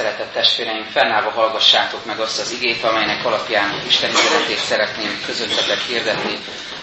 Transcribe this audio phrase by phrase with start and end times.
[0.00, 6.38] Szeretett testvéreim, fennállva hallgassátok meg azt az igét, amelynek alapján Isten üzenetét szeretném közöttetek hirdetni.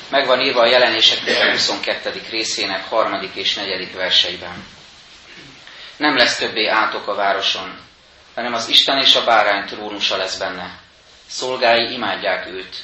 [0.09, 1.19] Megvan írva a jelenések
[1.51, 2.21] 22.
[2.29, 4.65] részének harmadik és negyedik verseiben.
[5.97, 7.79] Nem lesz többé átok a városon,
[8.35, 10.79] hanem az Isten és a bárány trónusa lesz benne.
[11.27, 12.75] Szolgái imádják őt,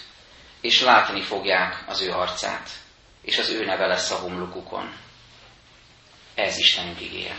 [0.61, 2.70] és látni fogják az ő arcát,
[3.21, 4.93] és az ő neve lesz a homlokukon.
[6.35, 7.35] Ez Istenünk igéje.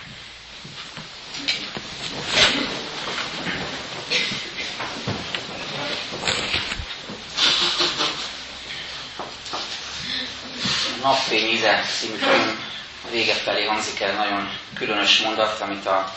[11.05, 12.65] Napfény íze című film
[13.11, 16.13] vége felé hangzik el nagyon különös mondat, amit a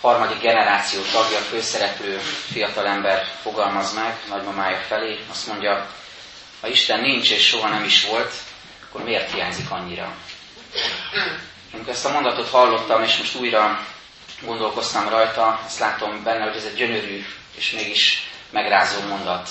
[0.00, 2.18] harmadik generáció tagja, főszereplő
[2.52, 5.18] fiatalember fogalmaz meg nagymamája felé.
[5.30, 5.90] Azt mondja,
[6.60, 8.32] ha Isten nincs és soha nem is volt,
[8.88, 10.16] akkor miért hiányzik annyira?
[11.72, 13.86] Amikor ezt a mondatot hallottam, és most újra
[14.40, 17.24] gondolkoztam rajta, azt látom benne, hogy ez egy gyönyörű
[17.56, 19.50] és mégis megrázó mondat.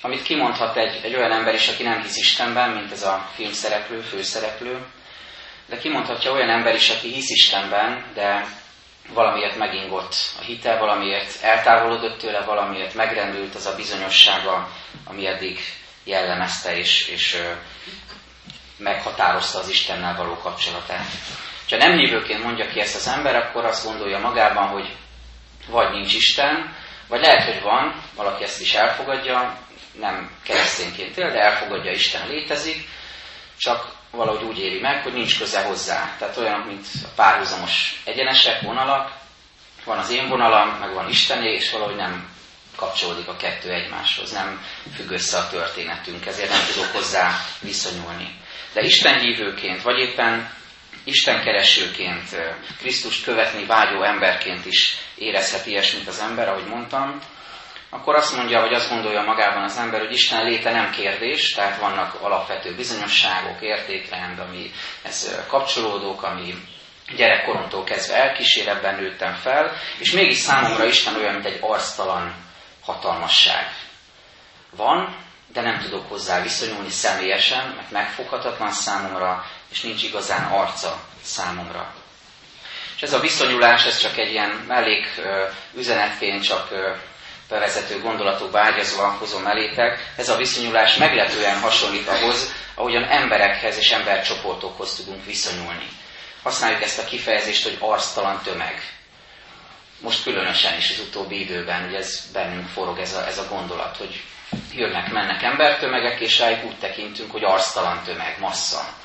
[0.00, 4.00] Amit kimondhat egy, egy olyan ember is, aki nem hisz Istenben, mint ez a filmszereplő,
[4.00, 4.86] főszereplő,
[5.66, 8.46] de kimondhatja olyan ember is, aki hisz Istenben, de
[9.08, 14.68] valamiért megingott a hite, valamiért eltávolodott tőle, valamiért megrendült az a bizonyossága,
[15.04, 15.58] ami eddig
[16.04, 17.42] jellemezte és, és
[18.76, 21.06] meghatározta az Istennel való kapcsolatát.
[21.70, 24.96] Ha nem hívőként mondja ki ezt az ember, akkor azt gondolja magában, hogy
[25.68, 26.76] vagy nincs Isten,
[27.08, 29.58] vagy lehet, hogy van, valaki ezt is elfogadja,
[29.98, 32.88] nem keresztényként él, de elfogadja, Isten létezik,
[33.58, 36.16] csak valahogy úgy éri meg, hogy nincs köze hozzá.
[36.18, 39.12] Tehát olyan, mint a párhuzamos egyenesek, vonalak,
[39.84, 42.28] van az én vonalam, meg van Istené, és valahogy nem
[42.76, 47.30] kapcsolódik a kettő egymáshoz, nem függ össze a történetünk, ezért nem tudok hozzá
[47.60, 48.34] viszonyulni.
[48.72, 50.52] De Isten hívőként, vagy éppen
[51.04, 52.36] Isten keresőként,
[52.78, 57.18] Krisztust követni vágyó emberként is érezhet ilyesmit az ember, ahogy mondtam,
[57.90, 61.80] akkor azt mondja, hogy azt gondolja magában az ember, hogy Isten léte nem kérdés, tehát
[61.80, 64.70] vannak alapvető bizonyosságok, értékrend, ami
[65.02, 66.54] ez kapcsolódók, ami
[67.16, 72.34] gyerekkoromtól kezdve elkísér, ebben nőttem fel, és mégis számomra Isten olyan, mint egy arctalan
[72.84, 73.74] hatalmasság.
[74.76, 75.16] Van,
[75.52, 81.94] de nem tudok hozzá viszonyulni személyesen, mert megfoghatatlan számomra, és nincs igazán arca számomra.
[82.96, 85.20] És ez a viszonyulás, ez csak egy ilyen mellék
[85.74, 86.68] üzenetként, csak
[87.50, 90.12] bevezető gondolatokba ágyazva hozom elétek.
[90.16, 95.88] Ez a viszonyulás meglepően hasonlít ahhoz, ahogyan emberekhez és embercsoportokhoz tudunk viszonyulni.
[96.42, 98.82] Használjuk ezt a kifejezést, hogy arctalan tömeg.
[100.00, 103.96] Most különösen is az utóbbi időben, hogy ez bennünk forog ez a, ez a gondolat,
[103.96, 104.22] hogy
[104.74, 108.99] jönnek, mennek embertömegek, és rájuk úgy tekintünk, hogy arctalan tömeg, massza.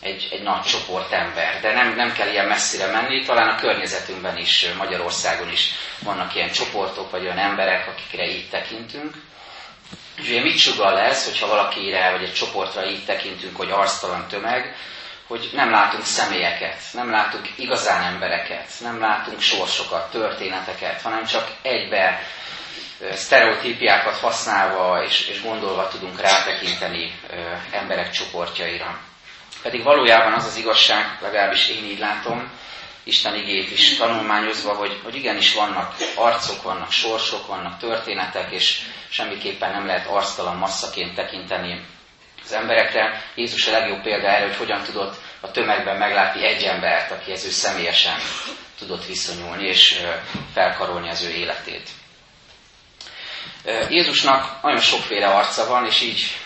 [0.00, 1.60] Egy, egy nagy csoport ember.
[1.60, 6.50] De nem, nem kell ilyen messzire menni, talán a környezetünkben is, Magyarországon is vannak ilyen
[6.50, 9.14] csoportok, vagy olyan emberek, akikre így tekintünk.
[10.16, 14.76] És ugye mit sugal ez, hogyha valakire, vagy egy csoportra így tekintünk, hogy arctalan tömeg,
[15.26, 22.20] hogy nem látunk személyeket, nem látunk igazán embereket, nem látunk sorsokat, történeteket, hanem csak egybe
[23.12, 27.20] sztereotípiákat használva és, és gondolva tudunk rátekinteni
[27.70, 29.07] emberek csoportjaira.
[29.62, 32.50] Pedig valójában az az igazság, legalábbis én így látom,
[33.08, 39.70] Isten igét is tanulmányozva, hogy, hogy igenis vannak arcok, vannak sorsok, vannak történetek, és semmiképpen
[39.70, 41.84] nem lehet arctalan masszaként tekinteni
[42.44, 43.22] az emberekre.
[43.34, 47.50] Jézus a legjobb példa erre, hogy hogyan tudott a tömegben meglátni egy embert, akihez ő
[47.50, 48.18] személyesen
[48.78, 50.00] tudott viszonyulni, és
[50.52, 51.88] felkarolni az ő életét.
[53.88, 56.36] Jézusnak nagyon sokféle arca van, és így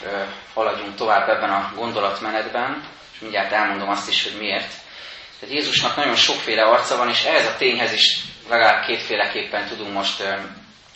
[0.54, 2.84] haladjunk tovább ebben a gondolatmenetben,
[3.22, 4.72] mindjárt elmondom azt is, hogy miért.
[5.40, 10.22] Tehát Jézusnak nagyon sokféle arca van, és ehhez a tényhez is legalább kétféleképpen tudunk most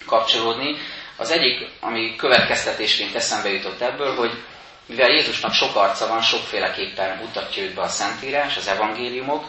[0.07, 0.77] kapcsolódni.
[1.17, 4.43] Az egyik, ami következtetésként eszembe jutott ebből, hogy
[4.87, 9.45] mivel Jézusnak sok arca van, sokféleképpen mutatja őt be a Szentírás, az evangéliumok,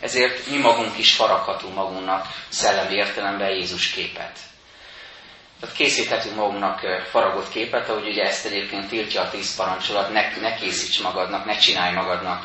[0.00, 4.38] ezért mi magunk is faraghatunk magunknak szellemi értelemben Jézus képet.
[5.60, 10.54] Tehát készíthetünk magunknak faragott képet, ahogy ugye ezt egyébként tiltja a tíz parancsolat, ne, ne
[10.54, 12.44] készíts magadnak, ne csinálj magadnak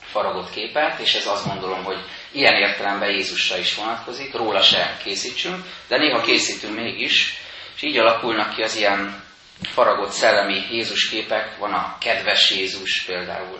[0.00, 1.98] faragott képet, és ez azt gondolom, hogy
[2.32, 7.38] ilyen értelemben Jézusra is vonatkozik, róla se készítsünk, de néha készítünk mégis,
[7.76, 9.22] és így alakulnak ki az ilyen
[9.62, 13.58] faragott szellemi Jézus képek, van a kedves Jézus például,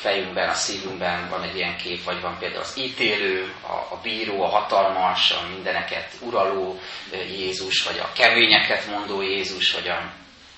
[0.00, 4.42] fejünkben, a szívünkben van egy ilyen kép, vagy van például az ítélő, a, a bíró,
[4.42, 6.80] a hatalmas, a mindeneket uraló
[7.12, 10.12] Jézus, vagy a keményeket mondó Jézus, vagy a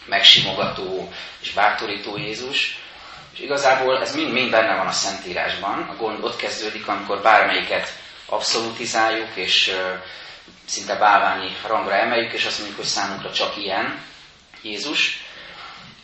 [0.04, 2.78] megsimogató és bátorító Jézus.
[3.34, 5.88] És igazából ez mind-mind benne van a Szentírásban.
[5.88, 7.88] A gond ott kezdődik, amikor bármelyiket
[8.26, 9.76] abszolutizáljuk, és
[10.64, 14.02] szinte bálványi rangra emeljük, és azt mondjuk, hogy számunkra csak ilyen
[14.62, 15.19] Jézus.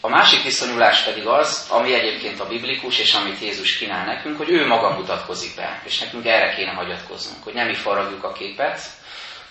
[0.06, 4.50] A másik viszonyulás pedig az, ami egyébként a biblikus, és amit Jézus kínál nekünk, hogy
[4.50, 8.80] ő maga mutatkozik be, és nekünk erre kéne hagyatkoznunk, hogy nem mi faragjuk a képet,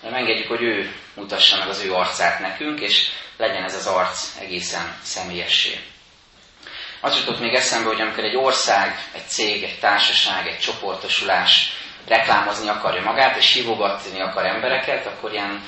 [0.02, 3.07] hanem engedjük, hogy ő mutassa meg az ő arcát nekünk, és
[3.38, 5.80] legyen ez az arc egészen személyessé.
[7.01, 11.72] Az jutott még eszembe, hogy amikor egy ország, egy cég, egy társaság, egy csoportosulás
[12.08, 15.63] reklámozni akarja magát, és hívogatni akar embereket, akkor ilyen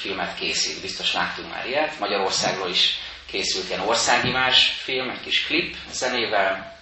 [0.00, 0.80] filmet készít.
[0.80, 1.98] Biztos láttunk már ilyet.
[1.98, 6.74] Magyarországról is készült ilyen országimás film, egy kis klip zenével.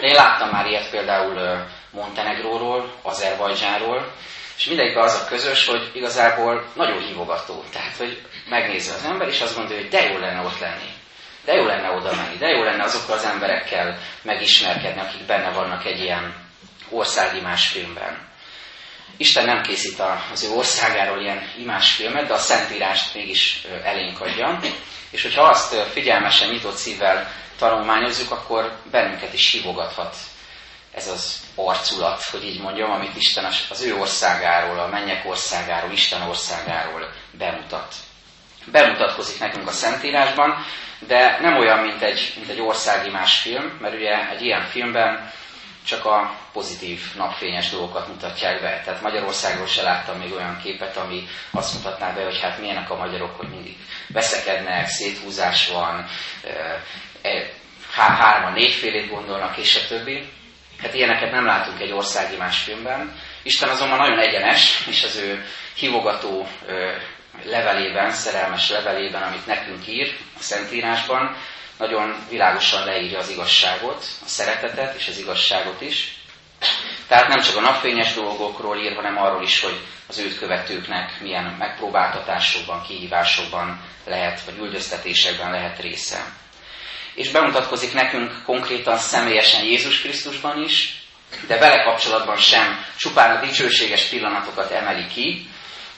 [0.00, 4.12] De én láttam már ilyet például Montenegróról, Azerbajdzsáról,
[4.56, 7.64] és mindegyikben az a közös, hogy igazából nagyon hívogató.
[7.72, 10.90] Tehát, hogy megnézze az ember, és azt gondolja, hogy de jó lenne ott lenni.
[11.44, 15.84] De jó lenne oda menni, de jó lenne azokkal az emberekkel megismerkedni, akik benne vannak
[15.84, 16.34] egy ilyen
[16.90, 18.31] országi filmben.
[19.16, 24.60] Isten nem készít az ő országáról ilyen imásfilmet, de a Szentírást mégis elénk adja.
[25.10, 30.16] És hogyha azt figyelmesen, nyitott szívvel tanulmányozzuk, akkor bennünket is hívogathat
[30.94, 36.22] ez az arculat, hogy így mondjam, amit Isten az ő országáról, a mennyek országáról, Isten
[36.22, 37.94] országáról bemutat.
[38.66, 40.64] Bemutatkozik nekünk a Szentírásban,
[40.98, 45.32] de nem olyan, mint egy, mint egy országimás film, mert ugye egy ilyen filmben
[45.86, 48.80] csak a pozitív napfényes dolgokat mutatják be.
[48.84, 52.96] Tehát Magyarországról se láttam még olyan képet, ami azt mutatná be, hogy hát milyenek a
[52.96, 53.76] magyarok, hogy mindig
[54.08, 56.06] veszekednek, széthúzás van,
[57.22, 57.50] e,
[57.92, 60.28] hárman négyfélét gondolnak, és a többi.
[60.78, 63.20] Hát ilyeneket nem látunk egy országi más filmben.
[63.42, 65.44] Isten azonban nagyon egyenes, és az ő
[65.74, 66.46] hívogató
[67.44, 71.36] levelében, szerelmes levelében, amit nekünk ír a Szentírásban,
[71.78, 76.16] nagyon világosan leírja az igazságot, a szeretetet és az igazságot is.
[77.06, 81.44] Tehát nem csak a napfényes dolgokról ír, hanem arról is, hogy az őt követőknek milyen
[81.58, 86.32] megpróbáltatásokban, kihívásokban lehet, vagy üldöztetésekben lehet része.
[87.14, 91.02] És bemutatkozik nekünk konkrétan személyesen Jézus Krisztusban is,
[91.46, 95.50] de vele kapcsolatban sem csupán a dicsőséges pillanatokat emeli ki,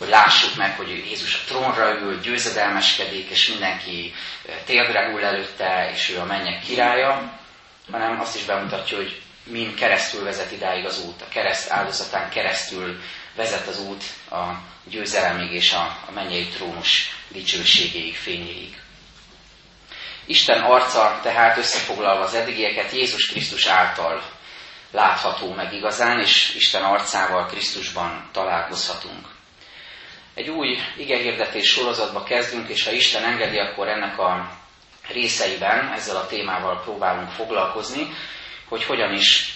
[0.05, 4.15] hogy lássuk meg, hogy Jézus a trónra ül, győzedelmeskedik, és mindenki
[4.65, 7.33] térdre hull előtte, és ő a mennyek királya,
[7.91, 11.23] hanem azt is bemutatja, hogy mind keresztül vezet idáig az út.
[11.23, 13.01] A kereszt áldozatán keresztül
[13.37, 14.43] vezet az út a
[14.85, 18.79] győzelemig és a, a mennyei trónus dicsőségéig, fényéig.
[20.25, 24.23] Isten arca tehát összefoglalva az eddigieket Jézus Krisztus által
[24.91, 29.34] látható meg igazán, és Isten arcával Krisztusban találkozhatunk.
[30.35, 34.51] Egy új igehirdetés sorozatba kezdünk, és ha Isten engedi, akkor ennek a
[35.09, 38.09] részeiben ezzel a témával próbálunk foglalkozni,
[38.69, 39.55] hogy hogyan is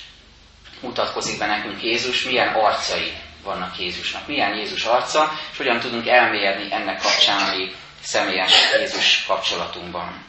[0.80, 3.12] mutatkozik be nekünk Jézus, milyen arcai
[3.44, 7.70] vannak Jézusnak, milyen Jézus arca, és hogyan tudunk elmérni ennek kapcsán a
[8.00, 10.24] személyes Jézus kapcsolatunkban.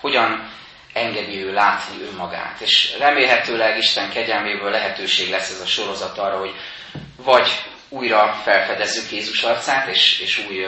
[0.00, 0.50] Hogyan
[0.92, 2.60] engedi ő látni önmagát.
[2.60, 6.54] És remélhetőleg Isten kegyelméből lehetőség lesz ez a sorozat arra, hogy
[7.16, 7.62] vagy
[7.92, 10.66] újra felfedezzük Jézus arcát, és, és új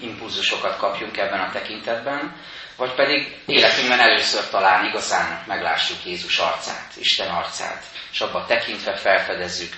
[0.00, 2.36] impulzusokat kapjunk ebben a tekintetben,
[2.76, 9.72] vagy pedig életünkben először talán igazán meglássuk Jézus arcát, Isten arcát, és abban tekintve felfedezzük,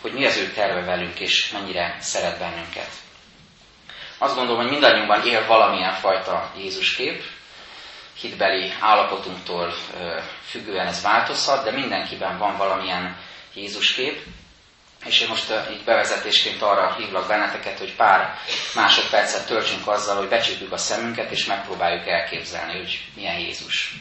[0.00, 2.90] hogy mi az ő terve velünk, és mennyire szeret bennünket.
[4.18, 7.22] Azt gondolom, hogy mindannyiunkban él valamilyen fajta Jézus kép,
[8.20, 9.74] hitbeli állapotunktól
[10.44, 13.16] függően ez változhat, de mindenkiben van valamilyen
[13.54, 14.22] Jézus kép,
[15.04, 18.38] és én most így bevezetésként arra hívlak benneteket, hogy pár
[18.74, 23.94] másodpercet töltsünk azzal, hogy becsukjuk a szemünket, és megpróbáljuk elképzelni, hogy milyen Jézus.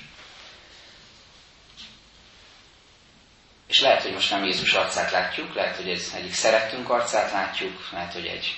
[3.67, 7.89] És lehet, hogy most nem Jézus arcát látjuk, lehet, hogy egy, egyik szerettünk arcát látjuk,
[7.91, 8.57] lehet, hogy egy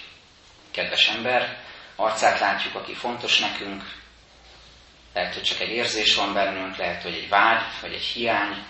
[0.72, 1.58] kedves ember
[1.96, 3.84] arcát látjuk, aki fontos nekünk,
[5.14, 8.64] lehet, hogy csak egy érzés van bennünk, lehet, hogy egy vágy, vagy egy hiány,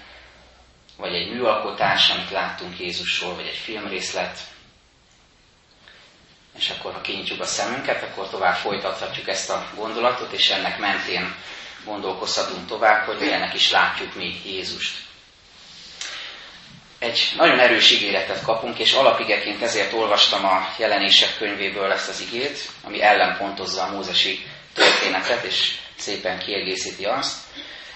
[0.97, 4.39] vagy egy műalkotás, amit láttunk Jézusról, vagy egy filmrészlet.
[6.57, 11.35] És akkor, ha kinyitjuk a szemünket, akkor tovább folytathatjuk ezt a gondolatot, és ennek mentén
[11.85, 14.97] gondolkozhatunk tovább, hogy milyennek is látjuk mi Jézust.
[16.99, 22.69] Egy nagyon erős ígéretet kapunk, és alapigeként ezért olvastam a jelenések könyvéből ezt az igét,
[22.83, 27.37] ami ellenpontozza a mózesi történetet, és szépen kiegészíti azt.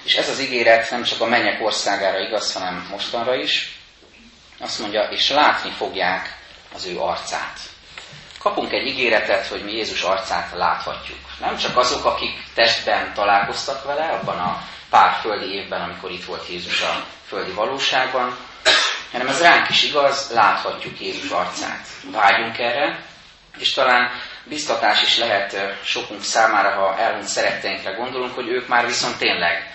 [0.08, 3.78] És ez az ígéret nem csak a mennyek országára igaz, hanem mostanra is.
[4.60, 6.38] Azt mondja, és látni fogják
[6.74, 7.60] az ő arcát.
[8.40, 11.18] Kapunk egy ígéretet, hogy mi Jézus arcát láthatjuk.
[11.40, 16.50] Nem csak azok, akik testben találkoztak vele, abban a pár földi évben, amikor itt volt
[16.50, 18.38] Jézus a földi valóságban,
[19.12, 21.88] hanem ez ránk is igaz, láthatjuk Jézus arcát.
[22.12, 23.04] Vágyunk erre,
[23.58, 24.12] és talán
[24.44, 29.67] biztatás is lehet sokunk számára, ha elhunyt szeretteinkre gondolunk, hogy ők már viszont tényleg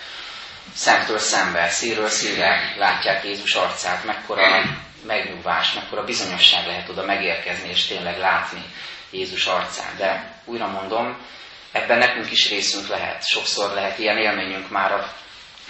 [0.74, 4.64] szemtől szembe, szírről szírre látják Jézus arcát, mekkora
[5.06, 8.62] megnyugvás, mekkora bizonyosság lehet oda megérkezni és tényleg látni
[9.10, 9.96] Jézus arcát.
[9.96, 11.26] De újra mondom,
[11.72, 13.26] ebben nekünk is részünk lehet.
[13.26, 15.12] Sokszor lehet ilyen élményünk már a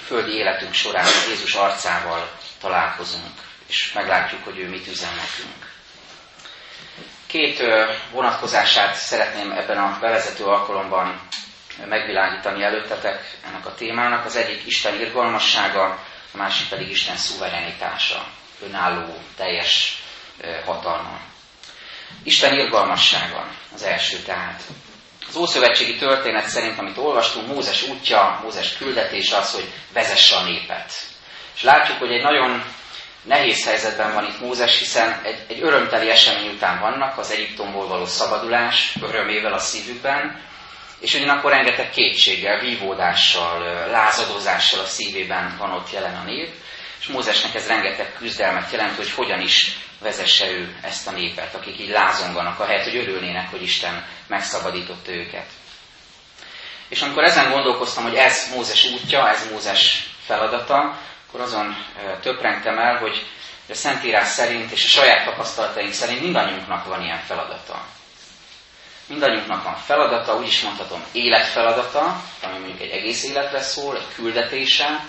[0.07, 2.31] földi életünk során, Jézus arcával
[2.61, 3.33] találkozunk,
[3.67, 5.71] és meglátjuk, hogy ő mit üzen nekünk.
[7.27, 7.63] Két
[8.11, 11.21] vonatkozását szeretném ebben a bevezető alkalomban
[11.89, 14.25] megvilágítani előttetek ennek a témának.
[14.25, 15.85] Az egyik Isten irgalmassága,
[16.33, 18.27] a másik pedig Isten szuverenitása,
[18.63, 20.03] önálló, teljes
[20.65, 21.21] hatalma.
[22.23, 24.63] Isten irgalmassága az első tehát.
[25.29, 30.93] Az Ószövetségi történet szerint, amit olvastunk, Mózes útja, Mózes küldetés az, hogy vezesse a népet.
[31.55, 32.65] És látjuk, hogy egy nagyon
[33.23, 38.07] nehéz helyzetben van itt Mózes, hiszen egy, egy örömteli esemény után vannak, az Egyiptomból való
[38.07, 40.41] szabadulás, örömével a szívükben,
[41.03, 46.55] és ugyanakkor rengeteg kétséggel, vívódással, lázadozással a szívében van ott jelen a nép,
[47.01, 51.81] és Mózesnek ez rengeteg küzdelmet jelent, hogy hogyan is vezesse ő ezt a népet, akik
[51.81, 55.47] így lázonganak, ahelyett, hogy örülnének, hogy Isten megszabadította őket.
[56.89, 61.77] És amikor ezen gondolkoztam, hogy ez Mózes útja, ez Mózes feladata, akkor azon
[62.21, 63.27] töprengtem el, hogy
[63.69, 67.85] a Szentírás szerint és a saját tapasztalataink szerint mindannyiunknak van ilyen feladata.
[69.13, 75.05] Mindannyiunknak van feladata, úgy is mondhatom életfeladata, ami mondjuk egy egész életre szól, egy küldetése,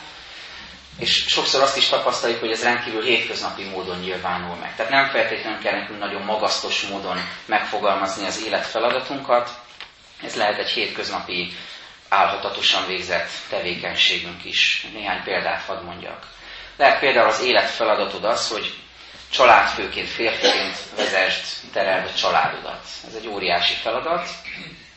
[1.00, 4.76] és sokszor azt is tapasztaljuk, hogy ez rendkívül hétköznapi módon nyilvánul meg.
[4.76, 9.50] Tehát nem feltétlenül kell nekünk nagyon magasztos módon megfogalmazni az életfeladatunkat,
[10.24, 11.52] ez lehet egy hétköznapi,
[12.10, 14.88] álhatatosan végzett tevékenységünk is.
[14.94, 16.28] Néhány példát hadd mondjak.
[16.78, 18.74] Lehet például az életfeladatod az, hogy
[19.34, 22.86] családfőként, férfiként vezest, tereld családodat.
[23.08, 24.30] Ez egy óriási feladat,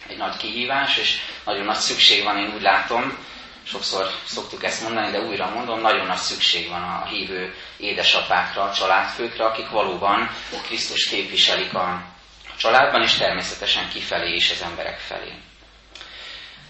[0.08, 3.18] egy nagy kihívás, és nagyon nagy szükség van, én úgy látom,
[3.62, 8.72] sokszor szoktuk ezt mondani, de újra mondom, nagyon nagy szükség van a hívő édesapákra, a
[8.72, 10.30] családfőkre, akik valóban
[10.66, 12.02] Krisztus képviselik a
[12.56, 15.32] családban, és természetesen kifelé is az emberek felé.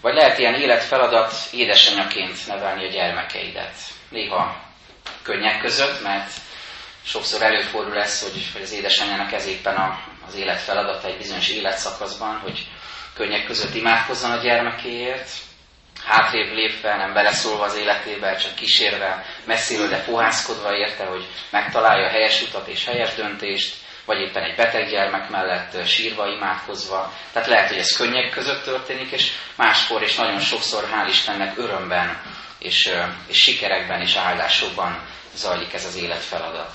[0.01, 3.75] Vagy lehet ilyen életfeladat édesanyaként nevelni a gyermekeidet.
[4.09, 4.61] Néha
[5.21, 6.29] könnyek között, mert
[7.07, 11.49] sokszor előfordul ez, hogy, hogy az édesanyjának ez éppen a, az élet feladata egy bizonyos
[11.49, 12.67] életszakaszban, hogy
[13.13, 15.29] könnyek között imádkozzon a gyermekéért,
[16.05, 22.09] hátrébb lépve, nem beleszólva az életébe, csak kísérve, messziről, de fohászkodva érte, hogy megtalálja a
[22.09, 27.13] helyes utat és helyes döntést, vagy éppen egy beteg gyermek mellett sírva, imádkozva.
[27.31, 32.21] Tehát lehet, hogy ez könnyek között történik, és máskor, és nagyon sokszor, hál' Istennek, örömben,
[32.59, 32.89] és,
[33.27, 36.71] és sikerekben és áldásokban zajlik ez az életfeladat.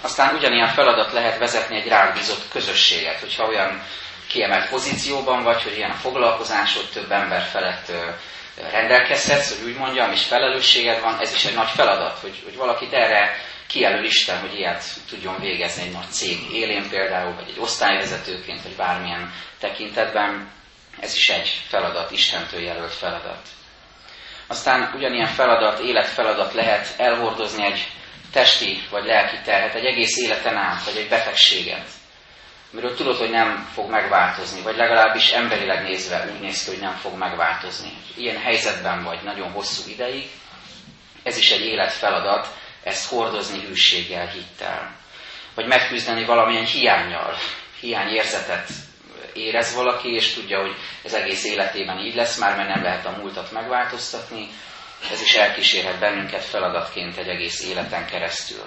[0.00, 3.82] Aztán ugyanilyen feladat lehet vezetni egy rád bízott közösséget, hogyha olyan
[4.26, 7.92] kiemelt pozícióban vagy, hogy ilyen a foglalkozásod, több ember felett
[8.70, 12.92] rendelkezhetsz, hogy úgy mondjam, és felelősséged van, ez is egy nagy feladat, hogy, hogy valakit
[12.92, 13.36] erre
[13.66, 18.76] kijelöl Isten, hogy ilyet tudjon végezni egy nagy cég élén például, vagy egy osztályvezetőként, vagy
[18.76, 20.50] bármilyen tekintetben.
[21.00, 23.48] Ez is egy feladat, Istentől jelölt feladat.
[24.46, 27.86] Aztán ugyanilyen feladat, életfeladat lehet elhordozni egy
[28.34, 31.86] testi vagy lelki terhet, egy egész életen át, vagy egy betegséget,
[32.72, 36.94] amiről tudod, hogy nem fog megváltozni, vagy legalábbis emberileg nézve úgy néz ki, hogy nem
[36.94, 37.92] fog megváltozni.
[38.16, 40.28] Ilyen helyzetben vagy nagyon hosszú ideig,
[41.22, 42.48] ez is egy életfeladat,
[42.82, 44.96] ezt hordozni hűséggel, hittel.
[45.54, 47.34] Vagy megküzdeni valamilyen hiányjal,
[47.80, 48.68] hiányérzetet
[49.32, 50.74] érez valaki, és tudja, hogy
[51.04, 54.48] ez egész életében így lesz már, mert nem lehet a múltat megváltoztatni,
[55.10, 58.64] ez is elkísérhet bennünket feladatként egy egész életen keresztül.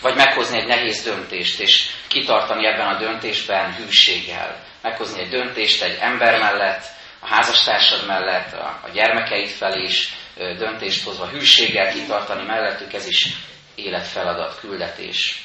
[0.00, 4.64] Vagy meghozni egy nehéz döntést, és kitartani ebben a döntésben hűséggel.
[4.82, 6.84] Meghozni egy döntést egy ember mellett,
[7.20, 13.26] a házastársad mellett, a, gyermekeid felé is döntést hozva, hűséggel kitartani mellettük, ez is
[13.74, 15.42] életfeladat, küldetés.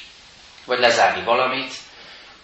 [0.64, 1.72] Vagy lezárni valamit,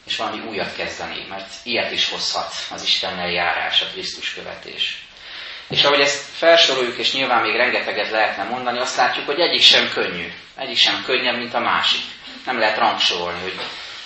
[0.07, 5.02] és valami újat kezdeni, mert ilyet is hozhat az Istennel járás, a Krisztus követés.
[5.73, 9.89] És ahogy ezt felsoroljuk, és nyilván még rengeteget lehetne mondani, azt látjuk, hogy egyik sem
[9.89, 10.33] könnyű.
[10.57, 12.03] Egyik sem könnyebb, mint a másik.
[12.47, 13.55] Nem lehet rangsorolni, hogy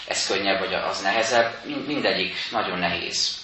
[0.07, 1.55] ez könnyebb, vagy az nehezebb.
[1.87, 3.37] Mindegyik nagyon nehéz.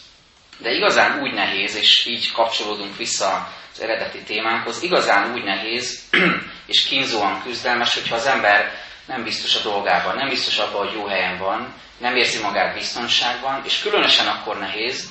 [0.59, 6.01] De igazán úgy nehéz, és így kapcsolódunk vissza az eredeti témánkhoz, igazán úgy nehéz
[6.73, 8.73] és kínzóan küzdelmes, hogyha az ember
[9.07, 13.63] nem biztos a dolgában, nem biztos abban, hogy jó helyen van, nem érzi magát biztonságban,
[13.65, 15.09] és különösen akkor nehéz,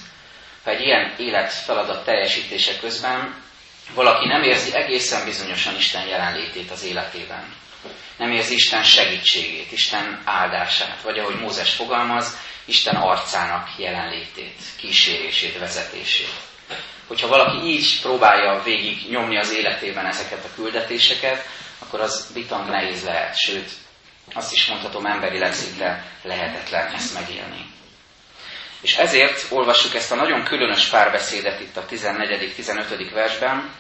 [0.64, 3.36] ha egy ilyen életfeladat teljesítése közben
[3.94, 7.56] valaki nem érzi egészen bizonyosan Isten jelenlétét az életében,
[8.18, 16.34] nem érzi Isten segítségét, Isten áldását, vagy ahogy Mózes fogalmaz, Isten arcának jelenlétét, kísérését, vezetését.
[17.08, 21.46] Hogyha valaki így próbálja végig nyomni az életében ezeket a küldetéseket,
[21.80, 23.70] akkor az bitang nehéz lehet, sőt,
[24.34, 27.71] azt is mondhatom emberileg szinte lehetetlen ezt megélni.
[28.82, 33.10] És ezért olvassuk ezt a nagyon különös párbeszédet itt a 14.-15.
[33.14, 33.74] versben.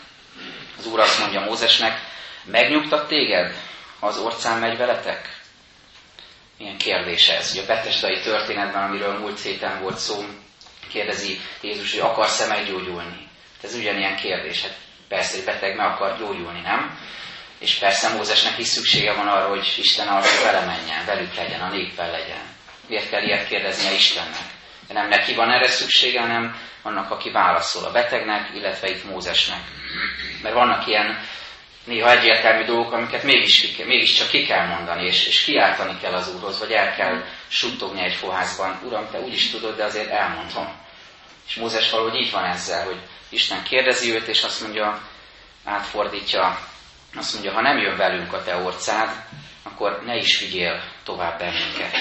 [0.78, 2.00] Az Úr azt mondja Mózesnek,
[2.44, 3.56] megnyugtat téged,
[4.00, 5.40] az orcán megy veletek?
[6.58, 7.52] Milyen kérdés ez?
[7.52, 10.26] Ugye a betesdai történetben, amiről múlt héten volt szó,
[10.90, 13.28] kérdezi Jézus, hogy akarsz-e meggyógyulni?
[13.62, 14.62] Ez ugyanilyen kérdés.
[14.62, 14.76] Hát
[15.08, 17.00] persze, hogy beteg meg akar gyógyulni, nem?
[17.60, 21.70] És persze Mózesnek is szüksége van arra, hogy Isten arra vele menjen, velük legyen, a
[21.70, 22.56] néppel legyen.
[22.88, 24.60] Miért kell ilyet kérdeznie Istennek?
[24.94, 29.62] Nem neki van erre szüksége, hanem annak, aki válaszol a betegnek, illetve itt Mózesnek.
[30.42, 31.20] Mert vannak ilyen
[31.84, 36.60] néha egyértelmű dolgok, amiket mégis, mégiscsak ki kell mondani, és, és kiáltani kell az Úrhoz,
[36.60, 38.80] vagy el kell suttogni egy foházban.
[38.84, 40.80] Uram, te úgy is tudod, de azért elmondom.
[41.48, 45.02] És Mózes valahogy így van ezzel, hogy Isten kérdezi őt, és azt mondja,
[45.64, 46.60] átfordítja,
[47.16, 49.10] azt mondja, ha nem jön velünk a te orcád,
[49.64, 51.98] akkor ne is vigyél tovább bennünket.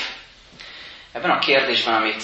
[1.12, 2.22] Ebben a kérdésben, amit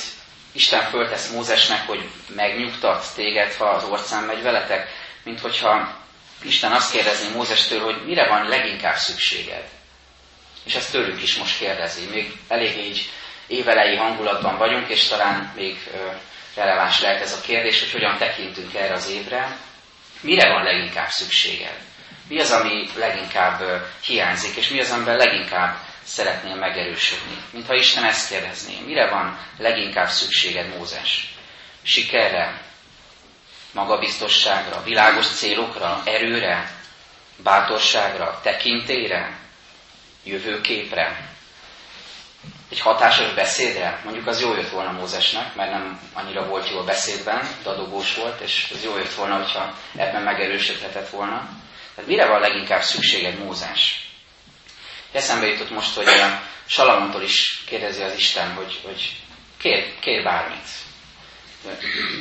[0.57, 4.89] Isten föltesz Mózesnek, hogy megnyugtat téged, ha az orcán megy veletek,
[5.25, 5.97] mint hogyha
[6.43, 9.63] Isten azt kérdezni Mózestől, hogy mire van leginkább szükséged.
[10.65, 12.07] És ezt tőlünk is most kérdezi.
[12.13, 13.11] Még elég így
[13.47, 15.91] évelei hangulatban vagyunk, és talán még
[16.55, 19.57] releváns lehet ez a kérdés, hogy hogyan tekintünk erre az évre.
[20.21, 21.79] Mire van leginkább szükséged?
[22.29, 23.63] Mi az, ami leginkább
[24.05, 27.37] hiányzik, és mi az, amiben leginkább szeretnél megerősödni?
[27.51, 28.81] Mintha Isten ezt kérdezné.
[28.87, 31.35] Mire van leginkább szükséged, Mózes?
[31.83, 32.63] Sikerre,
[33.73, 36.71] magabiztosságra, világos célokra, erőre,
[37.37, 39.39] bátorságra, tekintére,
[40.25, 41.35] jövőképre,
[42.71, 46.85] egy hatásos beszédre, mondjuk az jó jött volna Mózesnek, mert nem annyira volt jó a
[46.85, 51.49] beszédben, dadogós volt, és az jó jött volna, hogyha ebben megerősödhetett volna.
[51.95, 54.06] Tehát mire van leginkább szükséged Mózes?
[55.17, 59.17] Eszembe jutott most, hogy a Salamontól is kérdezi az Isten, hogy, hogy
[59.59, 60.69] kér, kér bármit.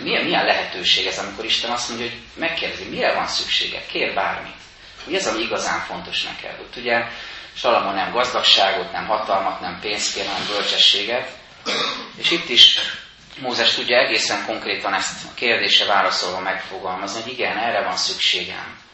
[0.04, 4.56] Milyen, milyen lehetőség ez, amikor Isten azt mondja, hogy megkérdezi, mire van szüksége, kér bármit.
[5.06, 6.60] Mi az, ami igazán fontos neked?
[6.60, 7.04] Ott ugye
[7.56, 11.38] Salamon nem gazdagságot, nem hatalmat, nem pénzt kér, hanem bölcsességet.
[12.18, 12.80] És itt is
[13.40, 18.85] Mózes tudja egészen konkrétan ezt a kérdése válaszolva megfogalmazni, hogy igen, erre van szükségem.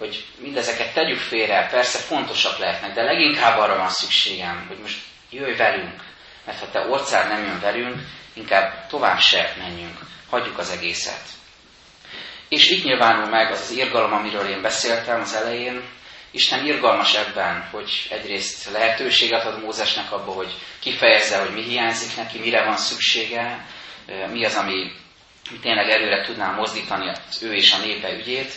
[0.00, 4.98] Hogy mindezeket tegyük félre, persze fontosak lehetnek, de leginkább arra van szükségem, hogy most
[5.30, 6.02] jöjj velünk,
[6.44, 7.96] mert ha te orcád nem jön velünk,
[8.32, 9.98] inkább tovább se menjünk,
[10.30, 11.22] hagyjuk az egészet.
[12.48, 15.82] És itt nyilvánul meg az az irgalom, amiről én beszéltem az elején,
[16.30, 22.38] Isten irgalmas ebben, hogy egyrészt lehetőséget ad Mózesnek abba, hogy kifejezze, hogy mi hiányzik neki,
[22.38, 23.66] mire van szüksége,
[24.30, 24.92] mi az, ami
[25.62, 28.52] tényleg előre tudná mozdítani az ő és a népe ügyét.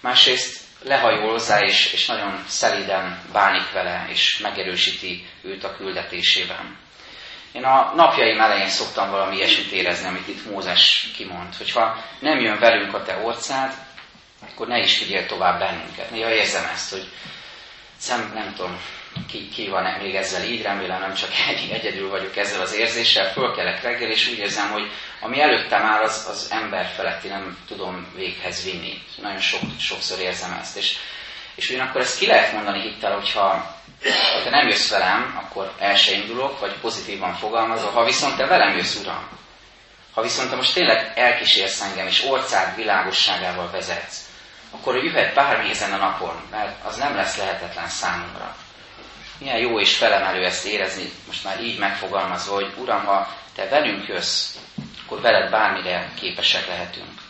[0.00, 6.76] Másrészt lehajol hozzá, és, és nagyon szelíden bánik vele, és megerősíti őt a küldetésében.
[7.52, 12.58] Én a napjaim elején szoktam valami ilyesmit érezni, amit itt Mózes kimond, hogyha nem jön
[12.58, 13.72] velünk a te orcád,
[14.50, 16.10] akkor ne is figyelj tovább bennünket.
[16.10, 17.08] Néha érzem ezt, hogy
[17.96, 18.80] szem, nem tudom,
[19.28, 23.32] ki, ki van még ezzel így, remélem nem csak egy, egyedül vagyok ezzel az érzéssel,
[23.32, 28.06] fölkelek reggel, és úgy érzem, hogy ami előttem áll, az, az ember feletti, nem tudom
[28.14, 29.02] véghez vinni.
[29.22, 30.76] Nagyon sok, sokszor érzem ezt.
[30.76, 30.96] És,
[31.54, 33.72] és ugyanakkor ezt ki lehet mondani hittel, hogyha
[34.32, 38.46] ha te nem jössz velem, akkor el se indulok, vagy pozitívan fogalmazva, ha viszont te
[38.46, 39.28] velem jössz, Uram,
[40.14, 44.28] ha viszont te most tényleg elkísérsz engem, és orcád világosságával vezetsz,
[44.70, 48.56] akkor jöhet bármi ezen a napon, mert az nem lesz lehetetlen számomra.
[49.38, 54.06] Milyen jó és felemelő ezt érezni, most már így megfogalmazva, hogy Uram, ha te velünk
[54.08, 54.56] jössz,
[55.04, 57.20] akkor veled bármire képesek lehetünk.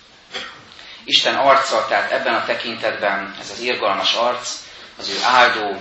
[1.04, 4.56] Isten arca, tehát ebben a tekintetben ez az irgalmas arc,
[4.98, 5.80] az ő áldó,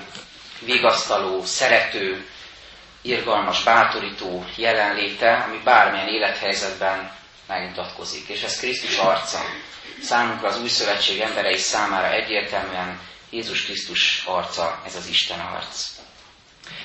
[0.60, 2.28] vigasztaló, szerető,
[3.02, 7.12] irgalmas, bátorító jelenléte, ami bármilyen élethelyzetben
[7.48, 8.28] megmutatkozik.
[8.28, 9.40] És ez Krisztus arca.
[10.02, 15.93] Számunkra az új szövetség emberei számára egyértelműen Jézus Krisztus arca, ez az Isten arc.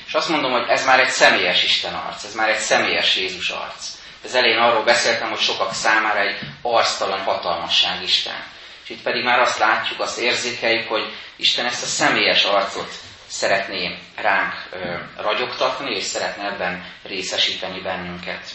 [0.07, 3.49] És azt mondom, hogy ez már egy személyes Isten arc, ez már egy személyes Jézus
[3.49, 3.89] arc.
[4.25, 8.45] Az elején arról beszéltem, hogy sokak számára egy arctalan hatalmasság Isten.
[8.85, 12.93] És itt pedig már azt látjuk, azt érzékeljük, hogy Isten ezt a személyes arcot
[13.27, 18.51] szeretné ránk ö, ragyogtatni, és szeretne ebben részesíteni bennünket.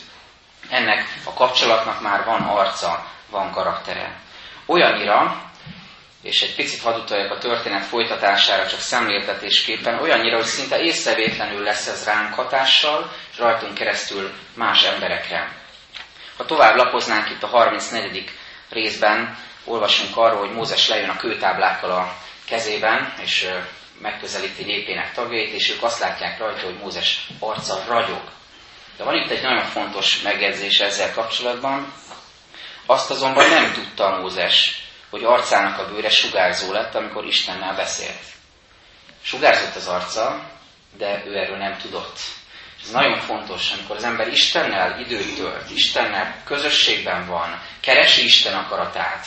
[0.70, 4.20] Ennek a kapcsolatnak már van arca, van karaktere.
[4.66, 5.52] Olyannyira,
[6.24, 12.06] és egy picit hadd a történet folytatására, csak szemléltetésképpen, olyannyira, hogy szinte észrevétlenül lesz ez
[12.06, 15.56] ránk hatással, és rajtunk keresztül más emberekre.
[16.38, 18.30] Ha tovább lapoznánk itt a 34.
[18.70, 23.50] részben, olvasunk arról, hogy Mózes lejön a kőtáblákkal a kezében, és
[24.02, 28.22] megközelíti népének tagjait, és ők azt látják rajta, hogy Mózes arca ragyog.
[28.98, 31.94] De van itt egy nagyon fontos megjegyzés ezzel kapcsolatban.
[32.86, 34.83] Azt azonban nem tudta Mózes,
[35.14, 38.24] hogy arcának a bőre sugárzó lett, amikor Istennel beszélt.
[39.22, 40.50] Sugárzott az arca,
[40.98, 42.20] de ő erről nem tudott.
[42.84, 49.26] Ez nagyon fontos, amikor az ember Istennel időt tölt, Istennel közösségben van, keresi Isten akaratát,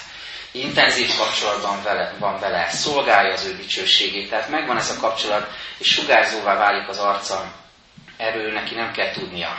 [0.51, 5.89] intenzív kapcsolatban vele, van vele, szolgálja az ő dicsőségét, tehát megvan ez a kapcsolat, és
[5.89, 7.53] sugárzóvá válik az arca,
[8.17, 9.59] erről neki nem kell tudnia.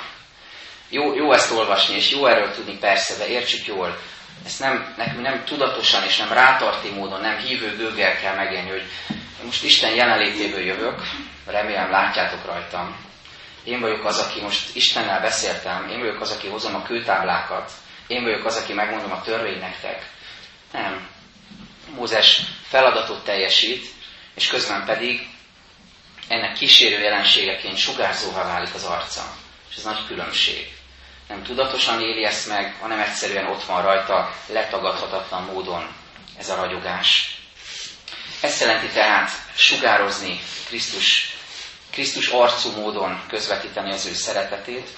[0.89, 3.97] Jó, jó ezt olvasni, és jó erről tudni persze, de értsük jól,
[4.45, 8.83] ezt nem, nekünk nem tudatosan és nem rátarti módon, nem hívő gőggel kell megélni, hogy
[9.43, 11.01] most Isten jelenlétéből jövök,
[11.45, 13.05] remélem látjátok rajtam.
[13.63, 17.71] Én vagyok az, aki most Istennel beszéltem, én vagyok az, aki hozom a kőtáblákat,
[18.07, 20.09] én vagyok az, aki megmondom a törvény nektek.
[20.71, 21.07] Nem.
[21.95, 23.85] Mózes feladatot teljesít,
[24.35, 25.27] és közben pedig
[26.27, 29.23] ennek kísérő jelenségeként sugárzóvá válik az arca.
[29.69, 30.76] És ez nagy különbség.
[31.27, 35.95] Nem tudatosan éli ezt meg, hanem egyszerűen ott van rajta letagadhatatlan módon
[36.37, 37.37] ez a ragyogás.
[38.41, 41.35] Ezt jelenti tehát sugározni Krisztus,
[41.91, 44.89] Krisztus arcú módon közvetíteni az ő szeretetét,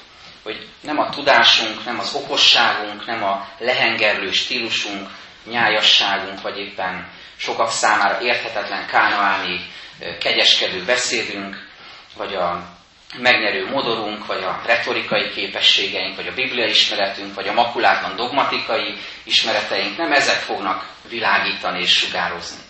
[0.44, 5.10] hogy nem a tudásunk, nem az okosságunk, nem a lehengerlő stílusunk,
[5.46, 9.72] nyájasságunk, vagy éppen sokak számára érthetetlen kánaáni
[10.20, 11.68] kegyeskedő beszédünk,
[12.16, 12.79] vagy a
[13.18, 19.98] megnyerő modorunk, vagy a retorikai képességeink, vagy a biblia ismeretünk, vagy a makulátlan dogmatikai ismereteink,
[19.98, 22.62] nem ezek fognak világítani és sugározni,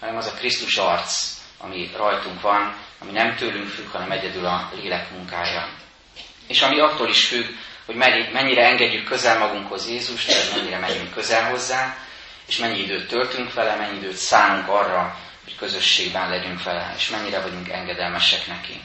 [0.00, 4.70] hanem az a Krisztus arc, ami rajtunk van, ami nem tőlünk függ, hanem egyedül a
[4.74, 5.68] lélek munkája.
[6.48, 7.46] És ami attól is függ,
[7.86, 7.94] hogy
[8.32, 11.96] mennyire engedjük közel magunkhoz Jézust, vagy mennyire megyünk közel hozzá,
[12.46, 17.40] és mennyi időt töltünk vele, mennyi időt szánunk arra, hogy közösségben legyünk vele, és mennyire
[17.40, 18.80] vagyunk engedelmesek neki.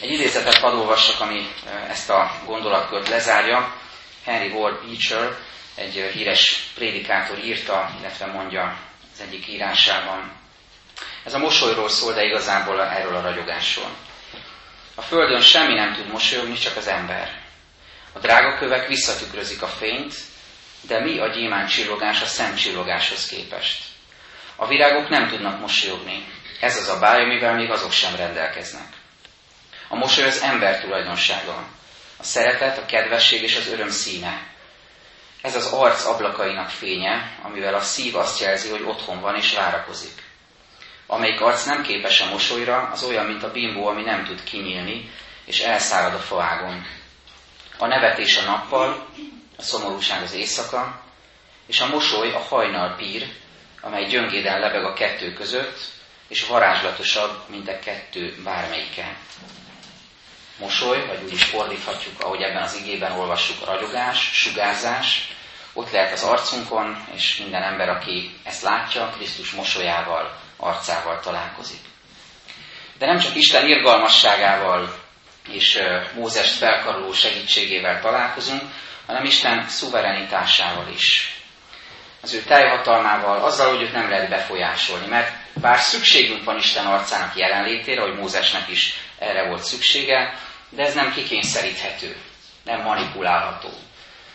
[0.00, 1.50] Egy idézetet hadd olvassak, ami
[1.88, 3.74] ezt a gondolatkört lezárja.
[4.24, 5.36] Henry Ward Beecher,
[5.74, 8.78] egy híres prédikátor írta, illetve mondja
[9.12, 10.32] az egyik írásában.
[11.24, 13.90] Ez a mosolyról szól, de igazából erről a ragyogásról.
[14.94, 17.42] A Földön semmi nem tud mosolyogni, csak az ember.
[18.12, 20.14] A drágakövek visszatükrözik a fényt,
[20.80, 23.82] de mi a gyémánt csillogás a szemcsillogáshoz képest?
[24.56, 26.26] A virágok nem tudnak mosolyogni.
[26.60, 28.86] Ez az a báj, amivel még azok sem rendelkeznek.
[29.88, 31.66] A mosoly az ember tulajdonsága.
[32.18, 34.46] A szeretet, a kedvesség és az öröm színe.
[35.42, 40.22] Ez az arc ablakainak fénye, amivel a szív azt jelzi, hogy otthon van és várakozik.
[41.06, 45.10] Amelyik arc nem képes a mosolyra, az olyan, mint a bimbó, ami nem tud kinyílni,
[45.44, 46.86] és elszárad a faágon.
[47.78, 49.06] A nevetés a nappal,
[49.56, 51.00] a szomorúság az éjszaka,
[51.66, 53.26] és a mosoly a hajnal pír,
[53.80, 55.78] amely gyöngéden lebeg a kettő között,
[56.28, 59.16] és varázslatosabb, mint a kettő bármelyike
[60.58, 65.28] mosoly, vagy úgy is fordíthatjuk, ahogy ebben az igében olvassuk, ragyogás, sugárzás,
[65.72, 71.80] ott lehet az arcunkon, és minden ember, aki ezt látja, Krisztus mosolyával, arcával találkozik.
[72.98, 74.94] De nem csak Isten irgalmasságával
[75.48, 75.78] és
[76.14, 78.62] Mózest felkaroló segítségével találkozunk,
[79.06, 81.36] hanem Isten szuverenitásával is.
[82.22, 87.36] Az ő teljhatalmával, azzal, hogy őt nem lehet befolyásolni, mert bár szükségünk van Isten arcának
[87.36, 90.34] jelenlétére, hogy Mózesnek is erre volt szüksége,
[90.70, 92.16] de ez nem kikényszeríthető,
[92.64, 93.70] nem manipulálható,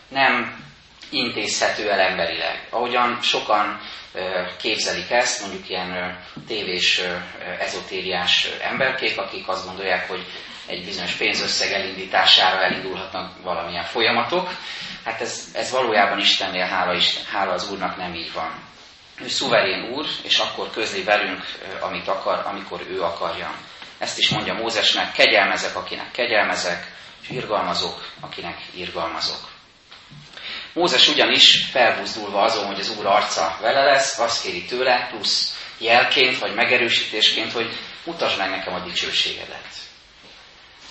[0.07, 0.63] nem
[1.09, 2.67] intézhető el emberileg.
[2.69, 3.79] Ahogyan sokan
[4.57, 7.01] képzelik ezt, mondjuk ilyen tévés,
[7.59, 10.25] ezotériás emberkék, akik azt gondolják, hogy
[10.65, 14.49] egy bizonyos pénzösszeg elindítására elindulhatnak valamilyen folyamatok.
[15.05, 18.51] Hát ez, ez valójában Istennél, hála, Isten, hála az Úrnak nem így van.
[19.21, 21.45] Ő szuverén Úr, és akkor közli velünk,
[21.79, 23.55] amit akar, amikor ő akarja.
[24.03, 29.49] Ezt is mondja Mózesnek, kegyelmezek, akinek kegyelmezek, és irgalmazok, akinek irgalmazok.
[30.73, 36.39] Mózes ugyanis felbuzdulva azon, hogy az Úr arca vele lesz, azt kéri tőle, plusz jelként
[36.39, 39.67] vagy megerősítésként, hogy mutasd meg nekem a dicsőségedet.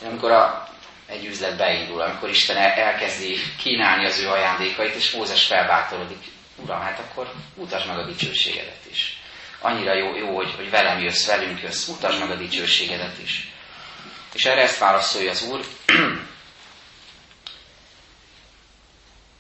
[0.01, 0.69] De amikor a,
[1.07, 6.25] egy üzlet beindul, amikor Isten elkezdi kínálni az ő ajándékait, és Mózes felbátorodik,
[6.57, 9.22] Uram, hát akkor mutasd meg a dicsőségedet is
[9.63, 13.53] annyira jó, jó hogy, hogy velem jössz, velünk jössz, mutasd meg a dicsőségedet is.
[14.33, 15.61] És erre ezt válaszolja az Úr.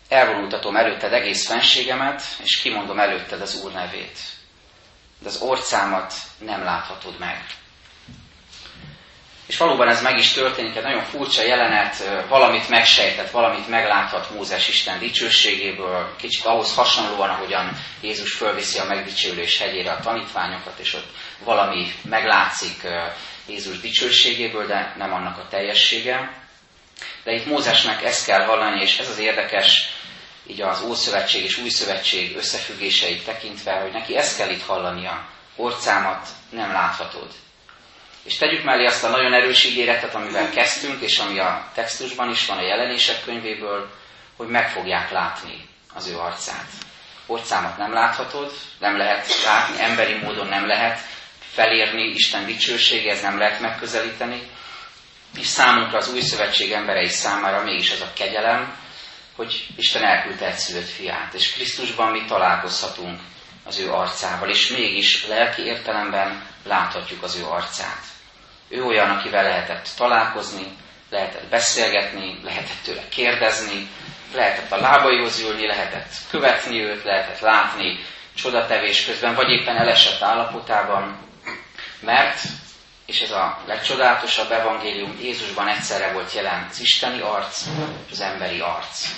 [0.08, 4.18] elvonultatom előtted egész fenségemet, és kimondom előtted az Úr nevét.
[5.18, 7.46] De az orcámat nem láthatod meg.
[9.52, 14.68] És valóban ez meg is történik, egy nagyon furcsa jelenet, valamit megsejtett, valamit megláthat Mózes
[14.68, 21.06] Isten dicsőségéből, kicsit ahhoz hasonlóan, ahogyan Jézus fölviszi a megdicsőlés hegyére a tanítványokat, és ott
[21.44, 22.82] valami meglátszik
[23.46, 26.42] Jézus dicsőségéből, de nem annak a teljessége.
[27.24, 29.88] De itt Mózesnek ezt kell hallani, és ez az érdekes,
[30.46, 35.28] így az Ószövetség és Új Szövetség összefüggéseit tekintve, hogy neki ezt kell itt hallania.
[35.56, 37.28] Orcámat nem láthatod.
[38.24, 42.46] És tegyük mellé azt a nagyon erős ígéretet, amivel kezdtünk, és ami a textusban is
[42.46, 43.90] van a jelenések könyvéből,
[44.36, 46.66] hogy meg fogják látni az ő arcát.
[47.26, 51.00] Orcámat nem láthatod, nem lehet látni, emberi módon nem lehet
[51.52, 54.42] felérni Isten dicsősége, ez nem lehet megközelíteni.
[55.38, 58.76] És számunkra az új szövetség emberei számára mégis ez a kegyelem,
[59.36, 63.20] hogy Isten elküldte egy szülött fiát, és Krisztusban mi találkozhatunk
[63.64, 68.11] az ő arcával, és mégis lelki értelemben láthatjuk az ő arcát.
[68.72, 70.66] Ő olyan, akivel lehetett találkozni,
[71.10, 73.88] lehetett beszélgetni, lehetett tőle kérdezni,
[74.34, 77.98] lehetett a lábaihoz ülni, lehetett követni őt, lehetett látni
[78.34, 81.16] csodatevés közben, vagy éppen elesett állapotában,
[82.00, 82.40] mert,
[83.06, 87.62] és ez a legcsodálatosabb evangélium, Jézusban egyszerre volt jelen az isteni arc
[88.06, 89.08] és az emberi arc.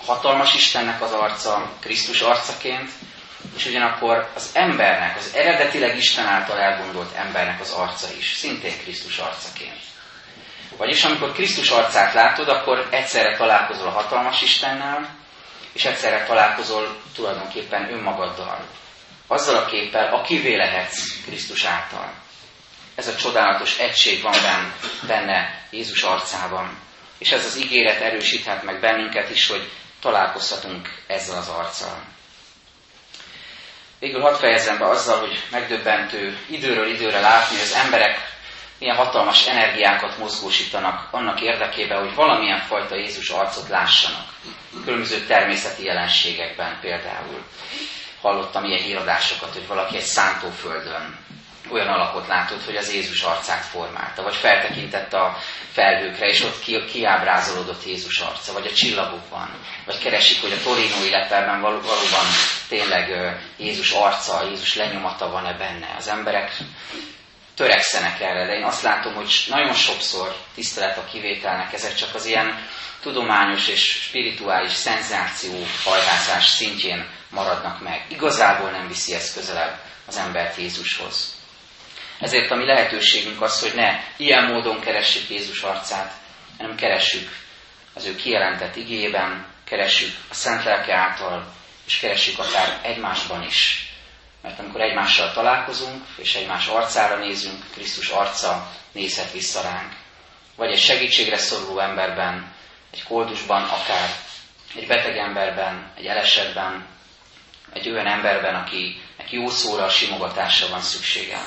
[0.00, 2.90] A hatalmas Istennek az arca, Krisztus arcaként,
[3.56, 9.18] és ugyanakkor az embernek, az eredetileg Isten által elgondolt embernek az arca is, szintén Krisztus
[9.18, 9.80] arcaként.
[10.76, 15.08] Vagyis amikor Krisztus arcát látod, akkor egyszerre találkozol a hatalmas Istennel,
[15.72, 18.66] és egyszerre találkozol tulajdonképpen önmagaddal.
[19.26, 22.12] Azzal a képpel, akivé lehetsz Krisztus által.
[22.94, 24.34] Ez a csodálatos egység van
[25.06, 26.78] benne, Jézus arcában.
[27.18, 32.02] És ez az ígéret erősíthet meg bennünket is, hogy találkozhatunk ezzel az arccal.
[34.00, 38.38] Végül hadd fejezem be azzal, hogy megdöbbentő időről időre látni, hogy az emberek
[38.78, 44.26] milyen hatalmas energiákat mozgósítanak annak érdekében, hogy valamilyen fajta Jézus arcot lássanak.
[44.84, 47.42] Különböző természeti jelenségekben például.
[48.20, 51.18] Hallottam ilyen híradásokat, hogy valaki egy szántóföldön
[51.72, 55.36] olyan alakot látott, hogy az Jézus arcát formálta, vagy feltekintett a
[55.72, 59.50] felhőkre, és ott ki, kiábrázolódott Jézus arca, vagy a csillagokban,
[59.86, 62.26] vagy keresik, hogy a torinói lepelben val, valóban
[62.68, 65.94] tényleg Jézus arca, Jézus lenyomata van-e benne.
[65.98, 66.52] Az emberek
[67.54, 72.26] törekszenek erre, de én azt látom, hogy nagyon sokszor tisztelet a kivételnek, ezek csak az
[72.26, 72.66] ilyen
[73.02, 78.04] tudományos és spirituális szenzáció hajhászás szintjén maradnak meg.
[78.08, 81.39] Igazából nem viszi ezt közelebb az embert Jézushoz.
[82.20, 86.12] Ezért a mi lehetőségünk az, hogy ne ilyen módon keressük Jézus arcát,
[86.58, 87.28] hanem keressük
[87.94, 91.52] az ő kijelentett igében, keressük a Szent Lelke által,
[91.86, 93.88] és keressük akár egymásban is.
[94.42, 99.92] Mert amikor egymással találkozunk, és egymás arcára nézünk, Krisztus arca nézhet vissza ránk.
[100.56, 102.54] Vagy egy segítségre szoruló emberben,
[102.92, 104.08] egy koldusban, akár
[104.74, 106.86] egy beteg emberben, egy elesetben,
[107.72, 111.38] egy olyan emberben, akinek jó szóra, simogatásra van szüksége.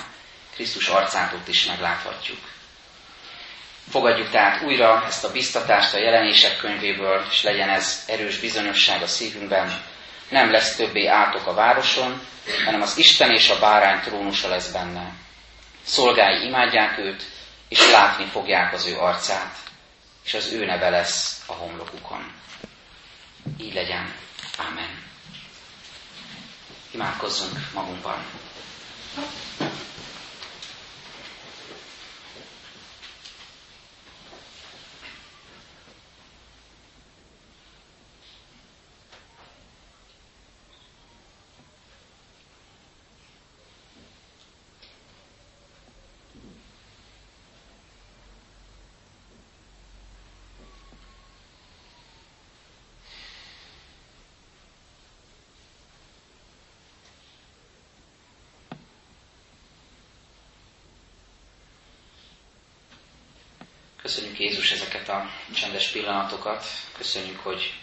[0.54, 2.40] Krisztus arcát ott is megláthatjuk.
[3.90, 9.08] Fogadjuk tehát újra ezt a biztatást a jelenések könyvéből, és legyen ez erős bizonyosság a
[9.08, 9.84] szívünkben.
[10.30, 12.22] Nem lesz többé átok a városon,
[12.66, 15.12] hanem az Isten és a bárány trónusa lesz benne.
[15.84, 17.24] Szolgái imádják őt,
[17.68, 19.56] és látni fogják az ő arcát,
[20.26, 22.32] és az ő neve lesz a homlokukon.
[23.58, 24.14] Így legyen.
[24.58, 25.04] Amen.
[26.92, 28.26] Imádkozzunk magunkban.
[64.04, 66.66] Köszönjük Jézus ezeket a csendes pillanatokat,
[66.98, 67.74] köszönjük, hogy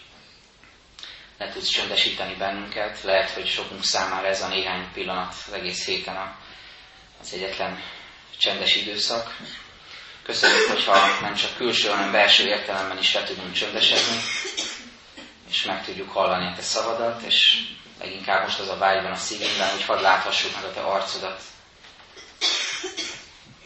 [1.38, 3.02] le tudsz csendesíteni bennünket.
[3.02, 6.37] Lehet, hogy sokunk számára ez a néhány pillanat az egész héten
[7.20, 7.83] az egyetlen
[8.38, 9.37] csendes időszak.
[10.22, 14.20] Köszönjük, hogyha nem csak külső, hanem belső értelemben is le tudunk csöndesedni,
[15.50, 17.62] és meg tudjuk hallani a te szavadat, és
[18.00, 21.42] leginkább most az a vágyban a szívünkben, hogy hadd láthassuk meg a te arcodat,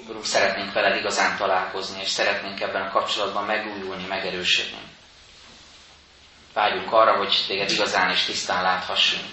[0.09, 4.83] Urunk, szeretnénk veled igazán találkozni, és szeretnénk ebben a kapcsolatban megújulni, megerősödni.
[6.53, 9.25] Vágyunk arra, hogy téged igazán és tisztán láthassunk.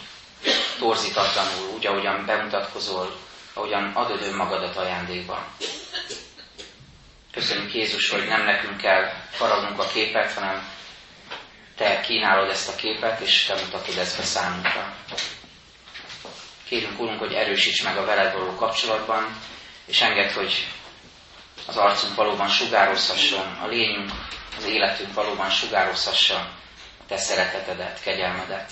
[0.79, 3.15] Torzítatlanul, úgy, ahogyan bemutatkozol,
[3.53, 5.45] ahogyan adod önmagadat ajándékba.
[7.31, 10.69] Köszönjük Jézus, hogy nem nekünk kell faragnunk a képet, hanem
[11.75, 14.93] te kínálod ezt a képet, és te mutatod ezt be számunkra.
[16.67, 19.35] Kérünk, Úrunk, hogy erősíts meg a veled való kapcsolatban,
[19.85, 20.67] és engedd, hogy
[21.67, 24.11] az arcunk valóban sugározhasson, a lényünk,
[24.57, 26.35] az életünk valóban sugározhassa
[26.99, 28.71] a Te szeretetedet, kegyelmedet,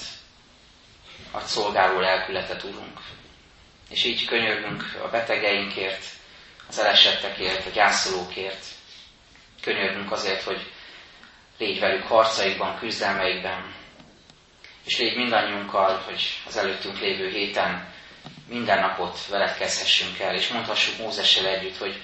[1.32, 3.00] a szolgáló lelkületet, Úrunk.
[3.90, 6.06] És így könyörgünk a betegeinkért,
[6.68, 8.66] az elesettekért, a gyászolókért.
[9.62, 10.72] Könyörgünk azért, hogy
[11.58, 13.74] légy velük harcaikban, küzdelmeikben,
[14.86, 17.94] és légy mindannyiunkkal, hogy az előttünk lévő héten
[18.50, 22.02] minden napot veled kezdhessünk el, és mondhassuk Mózessel együtt, hogy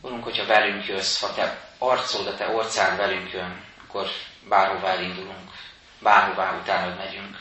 [0.00, 4.08] Urunk, hogyha velünk jössz, ha te arcod, a te orcád velünk jön, akkor
[4.48, 5.50] bárhová elindulunk,
[5.98, 7.36] bárhová utánad megyünk.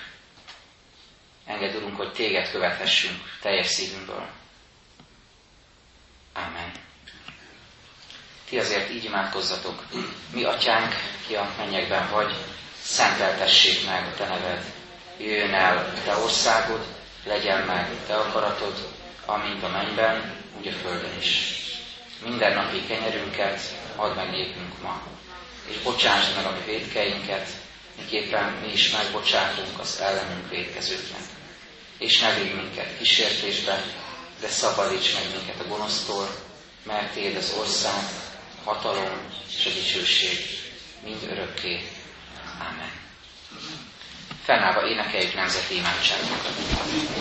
[1.46, 4.28] Engedd, Urunk, hogy téged követhessünk teljes szívünkből.
[6.34, 6.72] Ámen.
[8.50, 9.84] Ti azért így imádkozzatok.
[10.34, 10.94] Mi, atyánk,
[11.28, 12.36] ki a mennyekben vagy,
[12.82, 14.64] szenteltessék meg a te neved.
[15.18, 16.86] Jöjjön el te országod,
[17.24, 18.88] legyen meg te akaratod,
[19.26, 21.58] amint a mennyben, úgy a földön is.
[22.24, 23.62] Minden napi kenyerünket
[23.96, 25.02] add meg nékünk ma,
[25.68, 27.50] és bocsáss meg a mi védkeinket,
[27.98, 31.22] miképpen mi is megbocsátunk az ellenünk védkezőknek.
[31.98, 33.84] És ne védj minket kísértésbe,
[34.40, 36.28] de szabadíts meg minket a gonosztól,
[36.84, 38.04] mert Téd az ország,
[38.64, 39.18] hatalom
[39.58, 40.38] és a dicsőség
[41.04, 41.90] mind örökké.
[42.60, 42.99] Amen.
[44.50, 47.20] Fennállva énekeljük nemzeti imádságunkat.